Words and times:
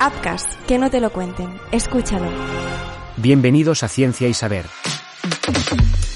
Upcast, 0.00 0.52
que 0.66 0.78
no 0.78 0.90
te 0.90 1.00
lo 1.00 1.10
cuenten. 1.10 1.52
Escúchalo. 1.72 2.30
Bienvenidos 3.16 3.82
a 3.82 3.88
Ciencia 3.88 4.28
y 4.28 4.34
Saber. 4.34 4.66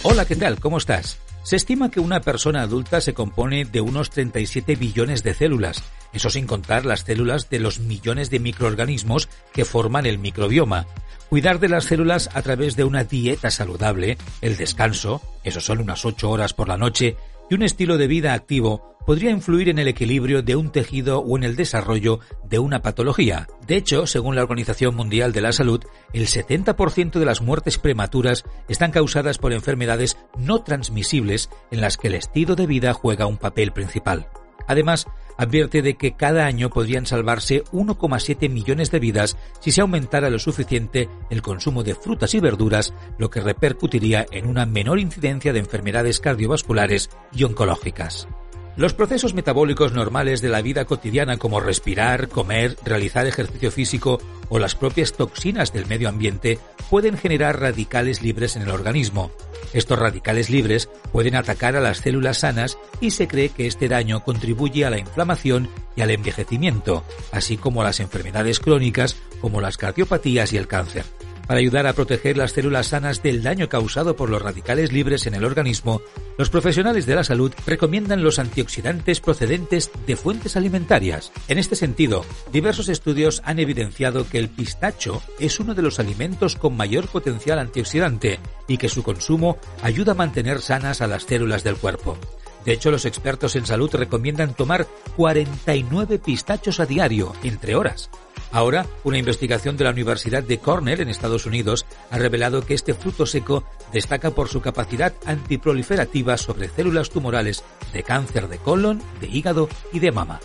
Hola, 0.04 0.24
¿qué 0.24 0.36
tal? 0.36 0.60
¿Cómo 0.60 0.78
estás? 0.78 1.18
Se 1.42 1.56
estima 1.56 1.90
que 1.90 1.98
una 1.98 2.20
persona 2.20 2.62
adulta 2.62 3.00
se 3.00 3.12
compone 3.12 3.64
de 3.64 3.80
unos 3.80 4.10
37 4.10 4.76
billones 4.76 5.24
de 5.24 5.34
células, 5.34 5.82
eso 6.12 6.30
sin 6.30 6.46
contar 6.46 6.86
las 6.86 7.00
células 7.00 7.50
de 7.50 7.58
los 7.58 7.80
millones 7.80 8.30
de 8.30 8.38
microorganismos 8.38 9.28
que 9.52 9.64
forman 9.64 10.06
el 10.06 10.18
microbioma. 10.18 10.86
Cuidar 11.28 11.58
de 11.58 11.68
las 11.68 11.86
células 11.86 12.30
a 12.34 12.42
través 12.42 12.76
de 12.76 12.84
una 12.84 13.02
dieta 13.02 13.50
saludable, 13.50 14.16
el 14.42 14.56
descanso, 14.56 15.20
eso 15.42 15.60
son 15.60 15.80
unas 15.80 16.04
8 16.04 16.30
horas 16.30 16.54
por 16.54 16.68
la 16.68 16.76
noche, 16.76 17.16
y 17.50 17.54
un 17.54 17.64
estilo 17.64 17.98
de 17.98 18.06
vida 18.06 18.32
activo 18.32 18.91
podría 19.06 19.30
influir 19.30 19.68
en 19.68 19.78
el 19.78 19.88
equilibrio 19.88 20.42
de 20.42 20.56
un 20.56 20.70
tejido 20.70 21.20
o 21.20 21.36
en 21.36 21.44
el 21.44 21.56
desarrollo 21.56 22.20
de 22.44 22.58
una 22.58 22.82
patología. 22.82 23.48
De 23.66 23.76
hecho, 23.76 24.06
según 24.06 24.34
la 24.34 24.42
Organización 24.42 24.94
Mundial 24.94 25.32
de 25.32 25.40
la 25.40 25.52
Salud, 25.52 25.84
el 26.12 26.26
70% 26.26 27.18
de 27.18 27.24
las 27.24 27.40
muertes 27.40 27.78
prematuras 27.78 28.44
están 28.68 28.90
causadas 28.90 29.38
por 29.38 29.52
enfermedades 29.52 30.16
no 30.38 30.62
transmisibles 30.62 31.50
en 31.70 31.80
las 31.80 31.96
que 31.96 32.08
el 32.08 32.14
estilo 32.14 32.56
de 32.56 32.66
vida 32.66 32.92
juega 32.92 33.26
un 33.26 33.38
papel 33.38 33.72
principal. 33.72 34.28
Además, 34.66 35.06
advierte 35.36 35.82
de 35.82 35.96
que 35.96 36.14
cada 36.14 36.46
año 36.46 36.70
podrían 36.70 37.06
salvarse 37.06 37.64
1,7 37.72 38.48
millones 38.48 38.90
de 38.90 39.00
vidas 39.00 39.36
si 39.60 39.72
se 39.72 39.80
aumentara 39.80 40.30
lo 40.30 40.38
suficiente 40.38 41.08
el 41.30 41.42
consumo 41.42 41.82
de 41.82 41.94
frutas 41.94 42.34
y 42.34 42.40
verduras, 42.40 42.94
lo 43.18 43.30
que 43.30 43.40
repercutiría 43.40 44.26
en 44.30 44.46
una 44.46 44.66
menor 44.66 45.00
incidencia 45.00 45.52
de 45.52 45.58
enfermedades 45.58 46.20
cardiovasculares 46.20 47.10
y 47.32 47.44
oncológicas. 47.44 48.28
Los 48.74 48.94
procesos 48.94 49.34
metabólicos 49.34 49.92
normales 49.92 50.40
de 50.40 50.48
la 50.48 50.62
vida 50.62 50.86
cotidiana 50.86 51.36
como 51.36 51.60
respirar, 51.60 52.28
comer, 52.28 52.76
realizar 52.84 53.26
ejercicio 53.26 53.70
físico 53.70 54.18
o 54.48 54.58
las 54.58 54.74
propias 54.74 55.12
toxinas 55.12 55.74
del 55.74 55.86
medio 55.86 56.08
ambiente 56.08 56.58
pueden 56.88 57.18
generar 57.18 57.60
radicales 57.60 58.22
libres 58.22 58.56
en 58.56 58.62
el 58.62 58.70
organismo. 58.70 59.30
Estos 59.74 59.98
radicales 59.98 60.48
libres 60.48 60.88
pueden 61.12 61.36
atacar 61.36 61.76
a 61.76 61.80
las 61.80 61.98
células 61.98 62.38
sanas 62.38 62.78
y 63.00 63.10
se 63.10 63.28
cree 63.28 63.50
que 63.50 63.66
este 63.66 63.88
daño 63.88 64.24
contribuye 64.24 64.86
a 64.86 64.90
la 64.90 64.98
inflamación 64.98 65.68
y 65.94 66.00
al 66.00 66.10
envejecimiento, 66.10 67.04
así 67.30 67.58
como 67.58 67.82
a 67.82 67.84
las 67.84 68.00
enfermedades 68.00 68.58
crónicas 68.58 69.16
como 69.42 69.60
las 69.60 69.76
cardiopatías 69.76 70.54
y 70.54 70.56
el 70.56 70.66
cáncer. 70.66 71.04
Para 71.46 71.58
ayudar 71.58 71.86
a 71.86 71.92
proteger 71.92 72.36
las 72.36 72.52
células 72.52 72.88
sanas 72.88 73.22
del 73.22 73.42
daño 73.42 73.68
causado 73.68 74.16
por 74.16 74.30
los 74.30 74.40
radicales 74.40 74.92
libres 74.92 75.26
en 75.26 75.34
el 75.34 75.44
organismo, 75.44 76.00
los 76.38 76.50
profesionales 76.50 77.06
de 77.06 77.14
la 77.14 77.24
salud 77.24 77.52
recomiendan 77.66 78.22
los 78.22 78.38
antioxidantes 78.38 79.20
procedentes 79.20 79.90
de 80.06 80.16
fuentes 80.16 80.56
alimentarias. 80.56 81.32
En 81.48 81.58
este 81.58 81.76
sentido, 81.76 82.24
diversos 82.52 82.88
estudios 82.88 83.42
han 83.44 83.58
evidenciado 83.58 84.28
que 84.28 84.38
el 84.38 84.48
pistacho 84.48 85.22
es 85.38 85.60
uno 85.60 85.74
de 85.74 85.82
los 85.82 86.00
alimentos 86.00 86.56
con 86.56 86.76
mayor 86.76 87.08
potencial 87.08 87.58
antioxidante 87.58 88.38
y 88.68 88.78
que 88.78 88.88
su 88.88 89.02
consumo 89.02 89.58
ayuda 89.82 90.12
a 90.12 90.16
mantener 90.16 90.60
sanas 90.60 91.00
a 91.00 91.06
las 91.06 91.24
células 91.24 91.64
del 91.64 91.76
cuerpo. 91.76 92.16
De 92.64 92.72
hecho, 92.72 92.90
los 92.90 93.04
expertos 93.04 93.56
en 93.56 93.66
salud 93.66 93.90
recomiendan 93.92 94.54
tomar 94.54 94.86
49 95.16 96.18
pistachos 96.18 96.80
a 96.80 96.86
diario, 96.86 97.32
entre 97.42 97.74
horas. 97.74 98.10
Ahora, 98.52 98.86
una 99.02 99.18
investigación 99.18 99.76
de 99.76 99.84
la 99.84 99.90
Universidad 99.90 100.42
de 100.42 100.58
Cornell 100.58 101.00
en 101.00 101.08
Estados 101.08 101.46
Unidos 101.46 101.86
ha 102.10 102.18
revelado 102.18 102.64
que 102.64 102.74
este 102.74 102.92
fruto 102.92 103.24
seco 103.24 103.64
destaca 103.92 104.30
por 104.30 104.48
su 104.48 104.60
capacidad 104.60 105.14
antiproliferativa 105.24 106.36
sobre 106.36 106.68
células 106.68 107.10
tumorales 107.10 107.64
de 107.92 108.02
cáncer 108.02 108.48
de 108.48 108.58
colon, 108.58 109.02
de 109.20 109.28
hígado 109.28 109.68
y 109.92 110.00
de 110.00 110.12
mama. 110.12 110.38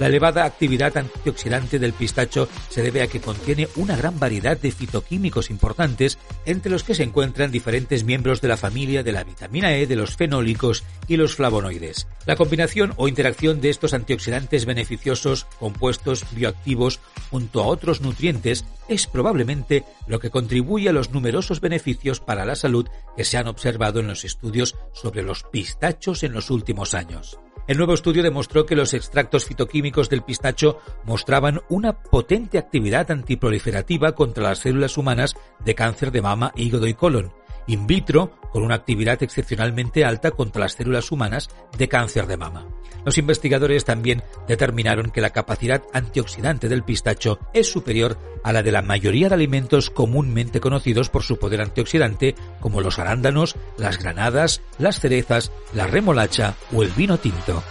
La 0.00 0.06
elevada 0.06 0.46
actividad 0.46 0.96
antioxidante 0.96 1.78
del 1.78 1.92
pistacho 1.92 2.48
se 2.70 2.82
debe 2.82 3.02
a 3.02 3.06
que 3.06 3.20
contiene 3.20 3.68
una 3.76 3.96
gran 3.96 4.18
variedad 4.18 4.58
de 4.58 4.72
fitoquímicos 4.72 5.50
importantes, 5.50 6.18
entre 6.46 6.72
los 6.72 6.84
que 6.84 6.94
se 6.94 7.02
encuentran 7.02 7.50
diferentes 7.50 8.02
miembros 8.02 8.40
de 8.40 8.48
la 8.48 8.56
familia 8.56 9.02
de 9.02 9.12
la 9.12 9.24
vitamina 9.24 9.76
E, 9.76 9.86
de 9.86 9.96
los 9.96 10.16
fenólicos 10.16 10.84
y 11.06 11.18
los 11.18 11.34
flavonoides. 11.34 12.08
La 12.24 12.36
combinación 12.36 12.94
o 12.96 13.08
interacción 13.08 13.60
de 13.60 13.68
estos 13.68 13.92
antioxidantes 13.92 14.64
beneficiosos, 14.64 15.44
compuestos 15.58 16.24
bioactivos, 16.32 17.00
junto 17.30 17.62
a 17.62 17.66
otros 17.66 18.00
nutrientes, 18.00 18.64
es 18.88 19.06
probablemente 19.06 19.84
lo 20.06 20.18
que 20.18 20.30
contribuye 20.30 20.88
a 20.88 20.94
los 20.94 21.10
numerosos 21.10 21.60
beneficios 21.60 22.20
para 22.20 22.46
la 22.46 22.56
salud 22.56 22.88
que 23.18 23.24
se 23.24 23.36
han 23.36 23.48
observado 23.48 24.00
en 24.00 24.06
los 24.06 24.24
estudios 24.24 24.76
sobre 24.94 25.22
los 25.22 25.42
pistachos 25.42 26.22
en 26.22 26.32
los 26.32 26.48
últimos 26.48 26.94
años. 26.94 27.38
El 27.70 27.76
nuevo 27.76 27.94
estudio 27.94 28.24
demostró 28.24 28.66
que 28.66 28.74
los 28.74 28.94
extractos 28.94 29.44
fitoquímicos 29.44 30.10
del 30.10 30.22
pistacho 30.22 30.80
mostraban 31.04 31.60
una 31.68 31.92
potente 31.92 32.58
actividad 32.58 33.08
antiproliferativa 33.12 34.16
contra 34.16 34.42
las 34.42 34.58
células 34.58 34.98
humanas 34.98 35.36
de 35.64 35.76
cáncer 35.76 36.10
de 36.10 36.20
mama, 36.20 36.50
hígado 36.56 36.88
y 36.88 36.94
colon, 36.94 37.32
in 37.68 37.86
vitro 37.86 38.32
con 38.52 38.62
una 38.62 38.74
actividad 38.74 39.22
excepcionalmente 39.22 40.04
alta 40.04 40.30
contra 40.30 40.60
las 40.60 40.72
células 40.72 41.10
humanas 41.12 41.50
de 41.76 41.88
cáncer 41.88 42.26
de 42.26 42.36
mama. 42.36 42.66
Los 43.04 43.18
investigadores 43.18 43.84
también 43.84 44.22
determinaron 44.46 45.10
que 45.10 45.20
la 45.20 45.30
capacidad 45.30 45.82
antioxidante 45.92 46.68
del 46.68 46.84
pistacho 46.84 47.38
es 47.54 47.70
superior 47.70 48.18
a 48.44 48.52
la 48.52 48.62
de 48.62 48.72
la 48.72 48.82
mayoría 48.82 49.28
de 49.28 49.34
alimentos 49.34 49.90
comúnmente 49.90 50.60
conocidos 50.60 51.08
por 51.08 51.22
su 51.22 51.38
poder 51.38 51.60
antioxidante, 51.60 52.34
como 52.60 52.80
los 52.80 52.98
arándanos, 52.98 53.56
las 53.78 53.98
granadas, 53.98 54.60
las 54.78 55.00
cerezas, 55.00 55.52
la 55.72 55.86
remolacha 55.86 56.54
o 56.72 56.82
el 56.82 56.90
vino 56.90 57.18
tinto. 57.18 57.62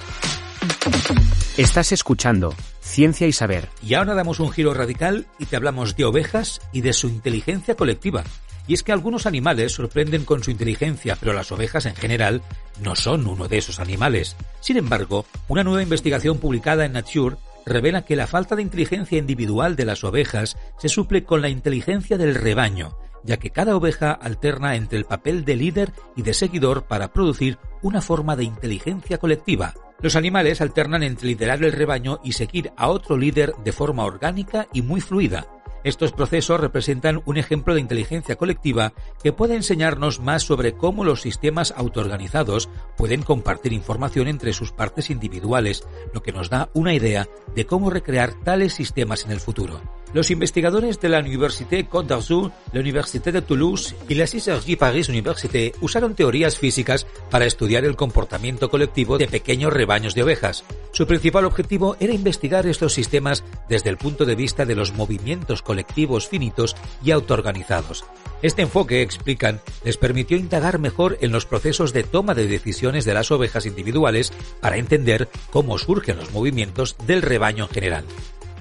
Estás 1.57 1.91
escuchando 1.91 2.56
Ciencia 2.79 3.28
y 3.28 3.34
Saber. 3.34 3.69
Y 3.84 3.94
ahora 3.94 4.16
damos 4.16 4.39
un 4.39 4.51
giro 4.51 4.73
radical 4.73 5.28
y 5.38 5.45
te 5.45 5.56
hablamos 5.56 5.95
de 5.95 6.06
ovejas 6.06 6.62
y 6.72 6.81
de 6.81 6.94
su 6.94 7.07
inteligencia 7.07 7.75
colectiva. 7.75 8.23
Y 8.69 8.75
es 8.75 8.84
que 8.84 8.91
algunos 8.91 9.25
animales 9.25 9.74
sorprenden 9.74 10.25
con 10.25 10.44
su 10.44 10.52
inteligencia, 10.52 11.18
pero 11.19 11.34
las 11.34 11.52
ovejas 11.52 11.88
en 11.88 11.96
general 11.96 12.44
no 12.84 12.96
son 12.96 13.25
uno 13.25 13.47
de 13.47 13.57
esos 13.57 13.80
animales. 13.80 14.35
Sin 14.59 14.78
embargo, 14.78 15.25
una 15.47 15.63
nueva 15.63 15.81
investigación 15.81 16.38
publicada 16.38 16.85
en 16.85 16.94
Nature 16.94 17.38
revela 17.66 18.06
que 18.06 18.16
la 18.16 18.28
falta 18.28 18.56
de 18.56 18.62
inteligencia 18.62 19.18
individual 19.18 19.75
de 19.75 19.85
las 19.85 20.03
ovejas 20.03 20.56
se 20.78 20.88
suple 20.88 21.24
con 21.24 21.41
la 21.41 21.50
inteligencia 21.50 22.19
del 22.19 22.35
rebaño, 22.35 22.96
ya 23.24 23.38
que 23.38 23.50
cada 23.50 23.75
oveja 23.75 24.12
alterna 24.12 24.75
entre 24.75 25.00
el 25.00 25.06
papel 25.06 25.46
de 25.46 25.56
líder 25.56 25.91
y 26.16 26.22
de 26.22 26.36
seguidor 26.36 26.84
para 26.84 27.12
producir 27.12 27.57
una 27.81 28.01
forma 28.01 28.36
de 28.36 28.44
inteligencia 28.44 29.18
colectiva. 29.18 29.74
Los 30.00 30.16
animales 30.16 30.62
alternan 30.62 31.01
entre 31.01 31.30
liderar 31.30 31.63
el 31.63 31.74
rebaño 31.74 32.19
y 32.24 32.34
seguir 32.34 32.72
a 32.78 32.90
otro 32.90 33.18
líder 33.18 33.56
de 33.63 33.72
forma 33.72 34.06
orgánica 34.06 34.68
y 34.74 34.84
muy 34.84 35.01
fluida, 35.01 35.47
estos 35.84 36.12
procesos 36.12 36.59
representan 36.59 37.22
un 37.25 37.38
ejemplo 37.38 37.73
de 37.73 37.81
inteligencia 37.81 38.35
colectiva 38.35 38.94
que 39.23 39.34
puede 39.34 39.56
enseñarnos 39.56 40.19
más 40.19 40.44
sobre 40.44 40.73
cómo 40.73 41.03
los 41.03 41.22
sistemas 41.22 41.73
autoorganizados 41.75 42.69
pueden 42.97 43.23
compartir 43.23 43.73
información 43.73 44.28
entre 44.28 44.53
sus 44.53 44.72
partes 44.72 45.09
individuales, 45.09 45.84
lo 46.13 46.22
que 46.22 46.31
nos 46.31 46.50
da 46.50 46.69
una 46.73 46.94
idea 46.94 47.28
de 47.56 47.66
cómo 47.66 47.89
recrear 47.89 48.34
tales 48.44 48.73
sistemas 48.73 49.25
en 49.25 49.31
el 49.31 49.39
futuro. 49.39 49.99
Los 50.12 50.31
investigadores 50.31 51.00
de 51.00 51.09
la 51.09 51.20
Université 51.20 51.86
Côte 51.86 52.08
d'Azur, 52.08 52.52
la 52.74 52.80
Université 52.80 53.31
de 53.31 53.44
Toulouse 53.44 53.96
y 54.08 54.16
la 54.16 54.25
CISRG 54.25 54.75
Paris 54.75 55.08
Université 55.08 55.74
usaron 55.81 56.16
teorías 56.16 56.58
físicas 56.58 57.06
para 57.30 57.46
estudiar 57.46 57.86
el 57.86 57.96
comportamiento 57.96 58.72
colectivo 58.72 59.19
de 59.19 59.28
pequeños 59.28 59.72
rebaños 59.72 60.16
de 60.16 60.24
ovejas. 60.24 60.64
Su 60.94 61.06
principal 61.06 61.46
objetivo 61.46 61.96
era 62.00 62.14
investigar 62.14 62.66
estos 62.66 62.94
sistemas 62.94 63.44
desde 63.69 63.92
el 63.92 63.98
punto 63.98 64.25
de 64.25 64.34
vista 64.34 64.66
de 64.66 64.75
los 64.75 64.94
movimientos 64.94 65.62
colectivos 65.62 66.28
finitos 66.28 66.75
y 67.03 67.12
autoorganizados. 67.12 68.03
Este 68.42 68.64
enfoque, 68.64 69.03
explican, 69.03 69.62
les 69.84 69.98
permitió 69.98 70.38
indagar 70.38 70.80
mejor 70.80 71.19
en 71.22 71.31
los 71.31 71.46
procesos 71.46 71.94
de 71.94 72.03
toma 72.03 72.34
de 72.34 72.48
decisiones 72.48 73.06
de 73.06 73.14
las 73.14 73.30
ovejas 73.30 73.68
individuales 73.68 74.34
para 74.59 74.78
entender 74.78 75.30
cómo 75.52 75.78
surgen 75.78 76.18
los 76.18 76.31
movimientos 76.31 76.96
del 77.06 77.22
rebaño 77.22 77.66
en 77.66 77.69
general. 77.69 78.06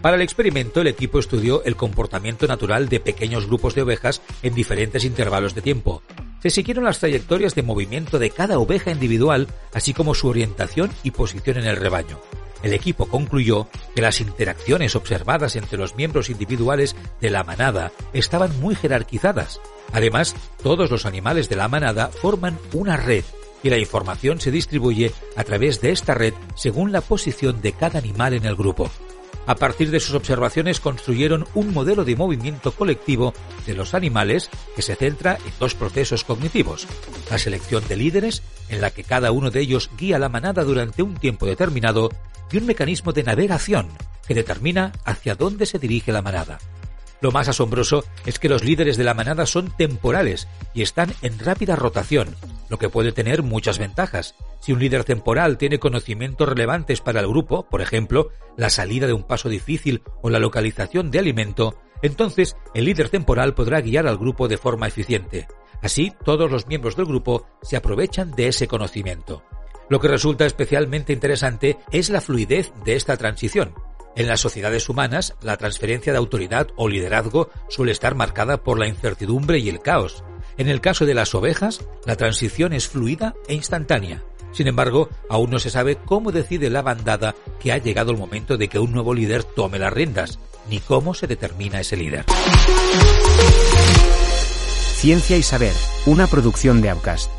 Para 0.03 0.14
el 0.14 0.22
experimento, 0.22 0.81
el 0.81 0.86
equipo 0.86 1.19
estudió 1.19 1.64
el 1.64 1.75
comportamiento 1.75 2.46
natural 2.46 2.88
de 2.88 3.00
pequeños 3.00 3.46
grupos 3.46 3.75
de 3.75 3.82
ovejas 3.82 4.22
en 4.43 4.55
diferentes 4.55 5.05
intervalos 5.05 5.55
de 5.55 5.62
tiempo. 5.62 6.02
Se 6.40 6.50
siguieron 6.50 6.84
las 6.84 7.00
trayectorias 7.00 7.56
de 7.56 7.64
movimiento 7.64 8.20
de 8.20 8.31
cada 8.31 8.61
oveja 8.61 8.93
individual, 8.93 9.49
así 9.75 9.93
como 9.93 10.14
su 10.14 10.28
orientación 10.28 10.90
y 11.02 11.11
posición 11.11 11.58
en 11.58 11.67
el 11.67 11.76
rebaño. 11.76 12.20
El 12.62 12.72
equipo 12.72 13.06
concluyó 13.06 13.69
que 13.94 14.02
las 14.02 14.20
interacciones 14.20 14.94
observadas 14.94 15.56
entre 15.56 15.78
los 15.78 15.96
miembros 15.96 16.31
individuales 16.31 16.94
de 17.20 17.31
la 17.31 17.43
manada 17.43 17.93
estaban 18.12 18.58
muy 18.61 18.76
jerarquizadas. 18.76 19.61
Además, 19.93 20.37
todos 20.62 20.90
los 20.90 21.06
animales 21.06 21.49
de 21.49 21.56
la 21.56 21.69
manada 21.69 22.08
forman 22.08 22.58
una 22.72 22.96
red 22.96 23.25
y 23.62 23.70
la 23.70 23.78
información 23.78 24.40
se 24.40 24.52
distribuye 24.52 25.12
a 25.37 25.43
través 25.43 25.81
de 25.81 25.90
esta 25.90 26.14
red 26.14 26.34
según 26.55 26.93
la 26.93 27.00
posición 27.00 27.61
de 27.61 27.72
cada 27.72 27.99
animal 27.99 28.34
en 28.34 28.44
el 28.44 28.55
grupo. 28.55 28.90
A 29.48 29.54
partir 29.54 29.90
de 29.90 29.98
sus 29.98 30.14
observaciones 30.14 30.78
construyeron 30.78 31.46
un 31.54 31.72
modelo 31.72 32.04
de 32.04 32.14
movimiento 32.16 32.70
colectivo 32.72 33.32
de 33.66 33.72
los 33.72 33.94
animales 33.94 34.50
que 34.76 34.82
se 34.82 34.94
centra 34.94 35.38
en 35.42 35.52
dos 35.58 35.74
procesos 35.74 36.22
cognitivos. 36.22 36.86
La 37.30 37.38
selección 37.38 37.82
de 37.88 37.96
líderes, 37.96 38.42
en 38.68 38.82
la 38.82 38.90
que 38.90 39.04
cada 39.04 39.32
uno 39.32 39.50
de 39.50 39.60
ellos 39.60 39.88
guía 39.96 40.18
la 40.18 40.28
manada 40.28 40.64
durante 40.64 41.02
un 41.02 41.14
tiempo 41.14 41.46
determinado, 41.46 42.10
y 42.52 42.58
un 42.58 42.66
mecanismo 42.66 43.14
de 43.14 43.22
navegación, 43.22 43.88
que 44.26 44.34
determina 44.34 44.92
hacia 45.06 45.34
dónde 45.34 45.64
se 45.64 45.78
dirige 45.78 46.12
la 46.12 46.20
manada. 46.20 46.58
Lo 47.22 47.32
más 47.32 47.48
asombroso 47.48 48.04
es 48.26 48.38
que 48.38 48.50
los 48.50 48.62
líderes 48.62 48.98
de 48.98 49.04
la 49.04 49.14
manada 49.14 49.46
son 49.46 49.74
temporales 49.78 50.46
y 50.74 50.82
están 50.82 51.14
en 51.22 51.38
rápida 51.38 51.74
rotación, 51.74 52.36
lo 52.69 52.79
que 52.79 52.88
puede 52.88 53.12
tener 53.12 53.43
muchas 53.43 53.79
ventajas. 53.79 54.35
Si 54.61 54.73
un 54.73 54.81
líder 54.81 55.05
temporal 55.05 55.59
tiene 55.59 55.79
conocimientos 55.79 56.49
relevantes 56.49 57.00
para 57.00 57.20
el 57.20 57.29
grupo, 57.29 57.69
por 57.69 57.81
ejemplo, 57.81 58.31
la 58.56 58.70
salida 58.70 59.06
de 59.06 59.12
un 59.12 59.23
paso 59.23 59.49
difícil 59.49 60.03
o 60.23 60.31
la 60.31 60.38
localización 60.38 61.11
de 61.11 61.19
alimento, 61.19 61.79
entonces 62.03 62.56
el 62.75 62.85
líder 62.85 63.09
temporal 63.09 63.55
podrá 63.55 63.81
guiar 63.81 64.06
al 64.06 64.19
grupo 64.19 64.49
de 64.49 64.59
forma 64.59 64.87
eficiente. 64.87 65.47
Así, 65.82 66.12
todos 66.25 66.50
los 66.50 66.67
miembros 66.67 66.97
del 66.97 67.06
grupo 67.06 67.47
se 67.62 67.76
aprovechan 67.76 68.32
de 68.32 68.49
ese 68.49 68.67
conocimiento. 68.67 69.43
Lo 69.88 70.00
que 70.00 70.09
resulta 70.09 70.44
especialmente 70.44 71.12
interesante 71.12 71.79
es 71.93 72.11
la 72.11 72.20
fluidez 72.20 72.73
de 72.85 72.97
esta 72.97 73.17
transición. 73.17 73.75
En 74.17 74.26
las 74.26 74.41
sociedades 74.41 74.88
humanas, 74.88 75.37
la 75.43 75.56
transferencia 75.56 76.12
de 76.12 76.19
autoridad 76.19 76.69
o 76.76 76.88
liderazgo 76.88 77.50
suele 77.69 77.93
estar 77.93 78.15
marcada 78.15 78.62
por 78.65 78.79
la 78.79 78.88
incertidumbre 78.88 79.59
y 79.61 79.69
el 79.69 79.81
caos. 79.81 80.25
En 80.58 80.69
el 80.69 80.81
caso 80.81 81.06
de 81.06 81.14
las 81.14 81.37
ovejas, 81.37 81.87
la 82.05 82.16
transición 82.16 82.72
es 82.72 82.88
fluida 82.88 83.34
e 83.46 83.55
instantánea. 83.55 84.25
Sin 84.52 84.66
embargo, 84.66 85.08
aún 85.28 85.50
no 85.50 85.60
se 85.60 85.70
sabe 85.70 85.96
cómo 86.05 86.32
decide 86.32 86.69
la 86.69 86.82
bandada 86.82 87.37
que 87.60 87.70
ha 87.70 87.78
llegado 87.78 88.10
el 88.10 88.19
momento 88.19 88.56
de 88.56 88.69
que 88.69 88.81
un 88.81 88.93
nuevo 88.93 89.14
líder 89.14 89.44
tome 89.44 89.78
las 89.78 89.93
riendas, 89.93 90.40
ni 90.69 90.81
cómo 90.81 91.14
se 91.14 91.28
determina 91.28 91.81
ese 91.81 91.96
líder. 91.96 92.25
Ciencia 94.96 95.37
y 95.37 95.44
Saber, 95.44 95.75
una 96.06 96.26
producción 96.26 96.82
de 96.82 96.90
Aucast. 96.90 97.38